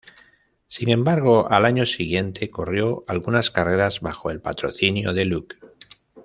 [0.67, 5.59] Sin embargo al año siguiente corrió algunas carreras bajo el patrocinio de Look.